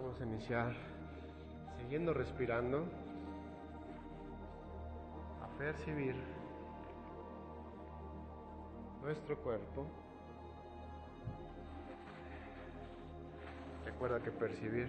Vamos 0.00 0.20
a 0.20 0.24
iniciar 0.24 0.72
siguiendo 1.76 2.14
respirando 2.14 2.86
a 5.42 5.58
percibir 5.58 6.14
nuestro 9.02 9.36
cuerpo. 9.42 9.86
Recuerda 13.84 14.22
que 14.22 14.30
percibir 14.30 14.86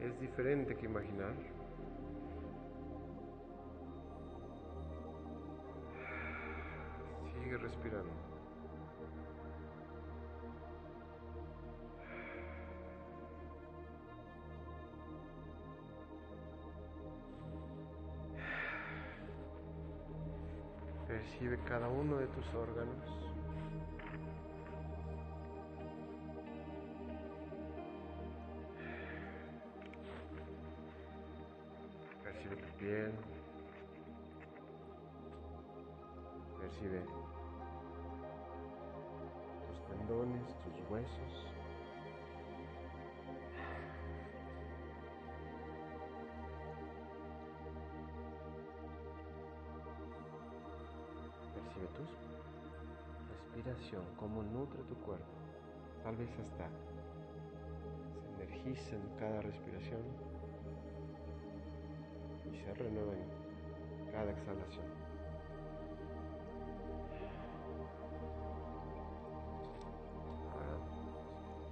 es 0.00 0.20
diferente 0.20 0.76
que 0.76 0.86
imaginar. 0.86 1.34
Sigue 7.42 7.58
respirando. 7.58 8.39
Percibe 21.20 21.58
cada 21.68 21.86
uno 21.86 22.16
de 22.16 22.26
tus 22.28 22.46
órganos. 22.54 22.96
Percibe 32.24 32.56
tu 32.56 32.68
piel. 32.78 33.12
Percibe 36.58 37.02
tus 39.66 39.86
tendones, 39.88 40.46
tus 40.64 40.90
huesos. 40.90 41.49
Respiración, 53.28 54.04
cómo 54.16 54.42
nutre 54.42 54.82
tu 54.84 54.94
cuerpo. 54.96 55.26
Tal 56.02 56.16
vez 56.16 56.30
hasta 56.38 56.68
se 58.20 58.42
energiza 58.42 58.96
en 58.96 59.08
cada 59.18 59.42
respiración 59.42 60.02
y 62.52 62.56
se 62.56 62.74
renueva 62.74 63.12
en 63.12 64.12
cada 64.12 64.30
exhalación. 64.30 64.86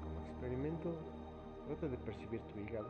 Como 0.03 0.21
experimento, 0.27 0.95
trata 1.67 1.89
de 1.89 1.99
percibir 1.99 2.41
tu 2.43 2.61
hígado, 2.61 2.89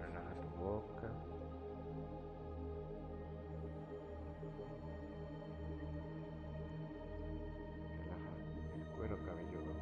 Relaja 0.00 0.34
tu 0.40 0.48
boca. 0.64 1.08
Relaja 7.98 8.30
el 8.74 8.84
cuero 8.96 9.16
cabelludo. 9.24 9.72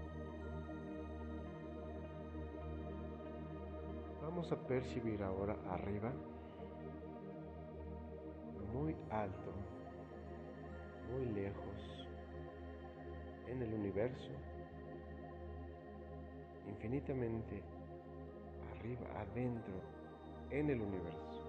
Vamos 4.22 4.50
a 4.52 4.56
percibir 4.66 5.22
ahora 5.22 5.56
arriba, 5.70 6.12
muy 8.72 8.96
alto, 9.10 9.52
muy 11.12 11.26
lejos 11.26 12.08
en 13.46 13.62
el 13.62 13.74
universo, 13.74 14.30
infinitamente 16.84 17.62
arriba, 18.78 19.06
adentro, 19.16 19.72
en 20.50 20.68
el 20.68 20.82
universo. 20.82 21.40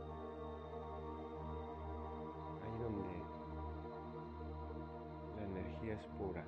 Ahí 2.64 2.82
donde 2.82 3.04
la 5.36 5.44
energía 5.44 5.94
es 5.96 6.06
pura. 6.18 6.46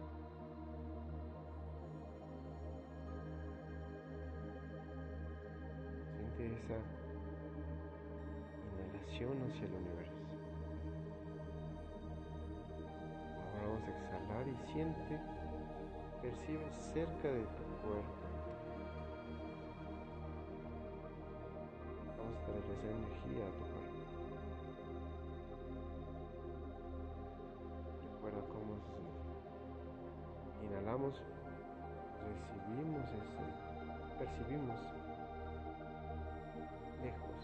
Siente 6.15 6.55
esa 6.55 6.77
inhalación 8.71 9.35
hacia 9.49 9.65
el 9.65 9.73
universo. 9.73 10.13
Vamos 13.61 13.83
a 13.83 13.89
exhalar 13.89 14.47
y 14.47 14.71
siente, 14.71 15.19
percibe 16.21 16.71
cerca 16.93 17.27
de 17.27 17.41
tu 17.41 17.63
cuerpo. 17.85 18.16
Energía 22.91 23.43
a 23.45 23.51
tu 23.51 23.63
cuerpo. 23.67 24.01
Recuerda 28.13 28.41
cómo 28.49 28.75
siente. 28.87 29.21
Inhalamos, 30.65 31.21
recibimos 32.27 33.05
ese, 33.13 33.45
percibimos 34.17 34.79
lejos, 37.03 37.39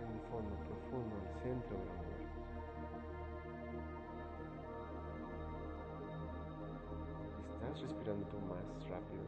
en 0.00 0.08
el 0.12 0.20
fondo 0.30 0.54
profundo, 0.68 1.14
al 1.16 1.28
centro 1.42 1.76
del 1.76 1.88
universo. 1.88 2.40
Estás 7.54 7.80
respirando 7.82 8.34
más 8.48 8.66
rápido. 8.88 9.24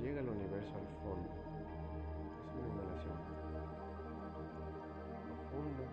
Llega 0.00 0.20
el 0.20 0.28
universo 0.28 0.74
al 0.74 0.88
fondo. 1.02 1.55
Una 2.56 2.68
inhalación 2.72 3.16
profunda 5.26 5.84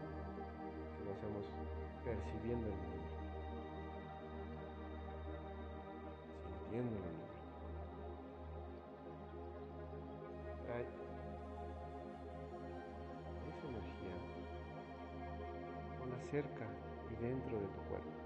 que 0.97 1.03
lo 1.05 1.11
hacemos 1.11 1.45
percibiendo 2.03 2.67
el 2.67 2.73
mundo. 2.73 3.07
Sintiendo 6.59 6.95
el 6.95 7.03
mundo. 7.03 7.23
Trae 10.65 10.85
esa 13.49 13.67
energía 13.67 14.15
ponla 15.99 16.17
cerca 16.31 16.65
y 17.11 17.15
dentro 17.21 17.59
de 17.59 17.67
tu 17.67 17.81
cuerpo. 17.89 18.22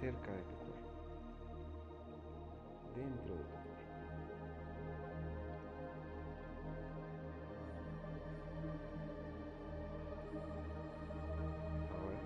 Cerca 0.00 0.30
de 0.30 0.42
tu 0.42 0.54
cuerpo, 0.54 0.90
dentro 2.94 3.34
de 3.34 3.42
tu 3.42 3.50
cuerpo. 3.50 3.82
Ahora 11.90 12.18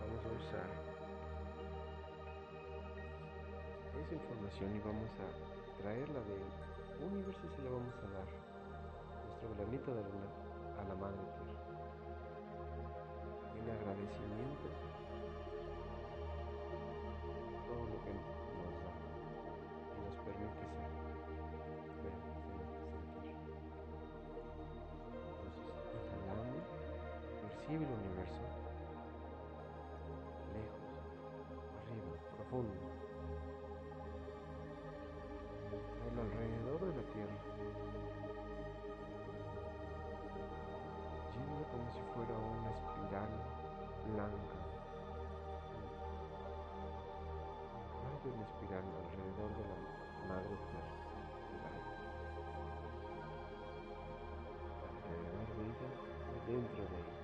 vamos 0.00 0.22
a 0.24 0.30
usar 0.42 0.68
esa 4.02 4.14
información 4.14 4.74
y 4.74 4.80
vamos 4.80 5.10
a 5.20 5.82
traerla 5.82 6.20
del 6.20 6.42
universo 7.12 7.40
y 7.46 7.54
se 7.54 7.62
la 7.62 7.70
vamos 7.70 7.94
a 7.94 8.08
dar 8.10 8.26
nuestro 9.24 9.54
granito 9.56 9.94
de 9.94 10.00
arena 10.00 10.30
a 10.80 10.88
la 10.88 10.94
madre 10.96 11.22
tierra. 11.36 11.46
agradecimiento 13.66 14.95
que 18.04 18.12
nos 18.12 18.74
da 18.82 18.92
y 19.92 20.00
nos 20.04 20.16
permite 20.24 20.64
ser, 21.96 22.14
sentir. 22.22 22.60
Entonces, 25.36 26.04
inhalando, 26.16 26.58
percibe 27.42 27.84
el 27.84 27.92
universo 27.92 28.44
lejos, 30.52 30.84
arriba, 31.82 32.12
profundo. 32.36 32.85
Dentro 56.46 56.82
de. 56.84 57.15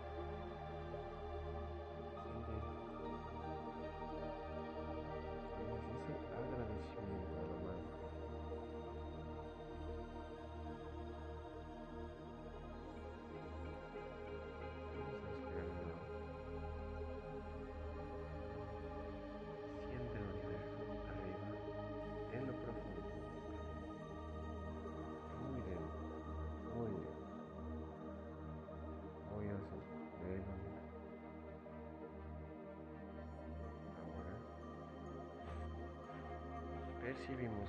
Percibimos 37.13 37.69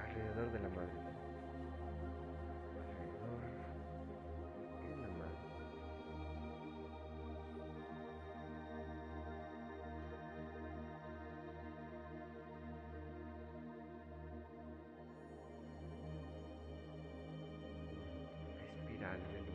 alrededor 0.00 0.52
de 0.52 0.58
la 0.60 0.68
madre. 0.68 0.90
Alrededor 2.78 3.40
de 4.86 4.96
la 5.02 5.08
madre. 5.18 5.46
espiral 18.78 19.45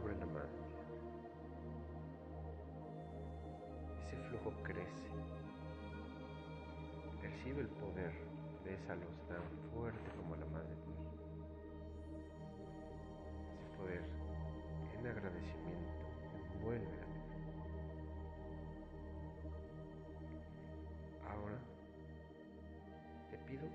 sobre 0.00 0.14
la 0.18 0.26
madre. 0.26 0.50
Ese 4.04 4.16
flujo 4.28 4.52
crece. 4.62 5.08
Percibe 7.22 7.62
el 7.62 7.68
poder 7.68 8.12
de 8.64 8.74
esa 8.74 8.94
luz 8.94 9.16
tan 9.26 9.42
fuerte 9.72 10.10
como 10.18 10.36
la 10.36 10.44
madre 10.46 10.76
tierra. 10.84 11.12
Ese 13.54 13.64
poder 13.78 14.04
en 14.98 15.06
agradecimiento 15.06 15.92
envuelve 16.52 16.84
la 16.84 16.90
tierra. 16.90 17.46
Ahora 21.30 21.58
te 23.30 23.38
pido 23.50 23.66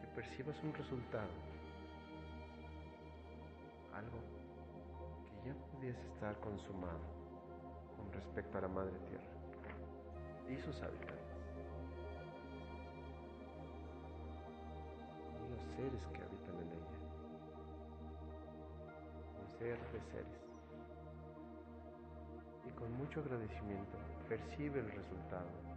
que 0.00 0.06
percibas 0.14 0.56
un 0.64 0.72
resultado, 0.72 1.28
estar 6.12 6.38
consumado 6.40 7.00
con 7.96 8.12
respecto 8.12 8.58
a 8.58 8.62
la 8.62 8.68
madre 8.68 8.98
tierra 9.08 9.36
y 10.48 10.56
sus 10.56 10.80
habitantes 10.82 11.26
y 15.44 15.50
los 15.50 15.60
seres 15.76 16.06
que 16.12 16.22
habitan 16.22 16.56
en 16.56 16.72
ella, 16.72 16.96
un 19.40 19.58
ser 19.58 19.78
de 19.92 20.00
seres. 20.12 20.46
Y 22.66 22.70
con 22.72 22.92
mucho 22.96 23.20
agradecimiento 23.20 23.96
percibe 24.28 24.80
el 24.80 24.90
resultado 24.90 25.75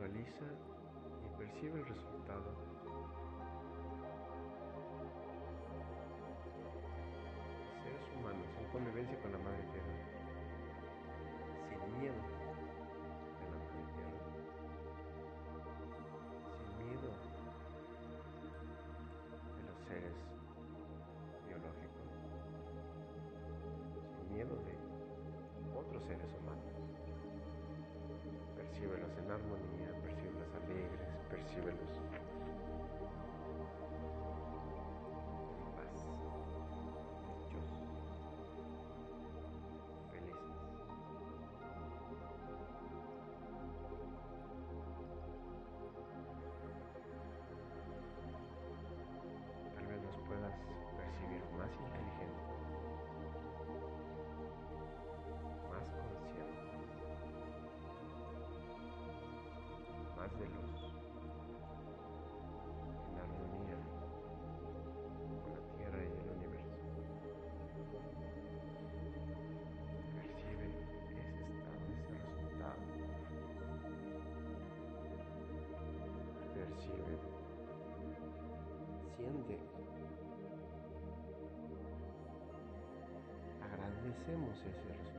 visualiza 0.00 0.46
y 1.24 1.38
percibe 1.38 1.80
el 1.80 1.86
resultado. 1.86 2.56
Seres 7.82 8.02
humanos 8.16 8.46
en 8.58 8.66
convivencia 8.72 9.20
con 9.20 9.32
la 9.32 9.38
madre 9.38 9.62
tierra, 9.72 9.96
sin 11.68 12.00
miedo 12.00 12.39
recíbelos 31.40 31.90
con 31.96 32.04
paz, 35.74 35.96
dichosos, 37.38 37.88
felices. 40.12 40.52
Tal 49.74 49.86
vez 49.86 49.98
los 50.02 50.16
puedas 50.28 50.56
percibir 50.96 51.42
más 51.56 51.72
inteligentes, 51.72 52.48
más 55.70 55.86
conscientes, 55.88 56.90
más 60.16 60.32
de 60.38 60.46
luz. 60.46 60.69
hacemos 84.30 84.56
ese 84.64 85.09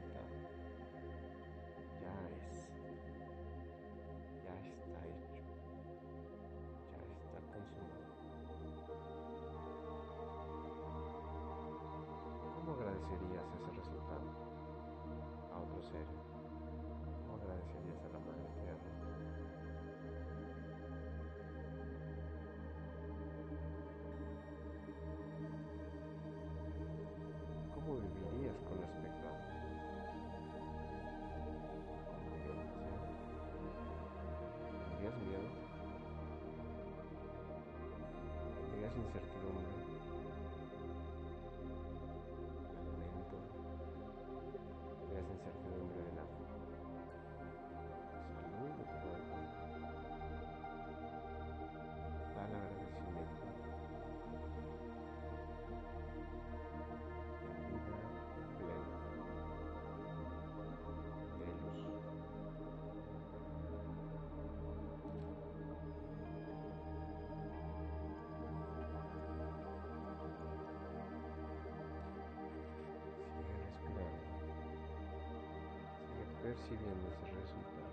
consiguen 76.71 77.03
ese 77.05 77.25
resultado. 77.35 77.91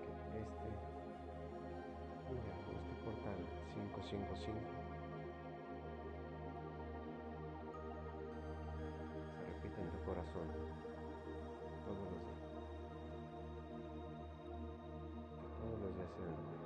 Que 0.00 0.40
este, 0.40 0.68
mira, 2.30 2.54
este 2.74 2.94
portal 3.04 3.38
555 3.74 4.64
se 9.30 9.46
repite 9.46 9.78
en 9.80 9.88
tu 9.90 9.98
corazón 10.04 10.48
todos 11.84 11.98
los 11.98 12.18
días. 12.18 12.42
Todos 15.60 15.78
los 15.78 15.90
días 15.94 16.10
se 16.10 16.63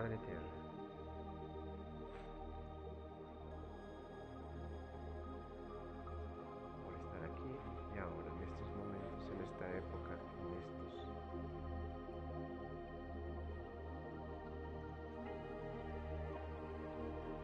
Madre 0.00 0.16
Tierra. 0.16 0.40
Por 6.82 6.94
estar 6.94 7.22
aquí 7.22 7.52
y 7.94 7.98
ahora, 7.98 8.30
en 8.32 8.40
estos 8.48 8.70
momentos, 8.78 9.28
en 9.30 9.40
esta 9.44 9.66
época, 9.76 10.12
en 10.40 10.56
estos... 10.56 10.94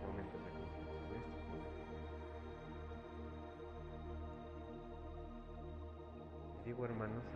momentos 0.01 0.41
de 0.41 0.51
confianza, 0.57 0.97
en 1.13 1.17
estos 1.21 1.45
momentos. 1.45 1.77
Digo 6.65 6.81
hermanos 6.87 7.36